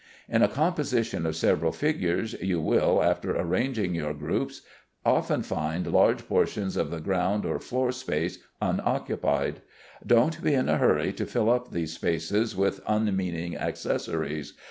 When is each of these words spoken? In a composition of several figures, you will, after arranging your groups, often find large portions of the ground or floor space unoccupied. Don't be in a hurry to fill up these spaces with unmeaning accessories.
In 0.27 0.41
a 0.41 0.47
composition 0.47 1.27
of 1.27 1.35
several 1.35 1.71
figures, 1.71 2.33
you 2.41 2.59
will, 2.59 3.03
after 3.03 3.35
arranging 3.37 3.93
your 3.93 4.15
groups, 4.15 4.63
often 5.05 5.43
find 5.43 5.85
large 5.85 6.27
portions 6.27 6.75
of 6.75 6.89
the 6.89 6.99
ground 6.99 7.45
or 7.45 7.59
floor 7.59 7.91
space 7.91 8.39
unoccupied. 8.59 9.61
Don't 10.03 10.41
be 10.43 10.55
in 10.55 10.69
a 10.69 10.79
hurry 10.79 11.13
to 11.13 11.27
fill 11.27 11.51
up 11.51 11.69
these 11.69 11.93
spaces 11.93 12.55
with 12.55 12.79
unmeaning 12.87 13.55
accessories. 13.55 14.53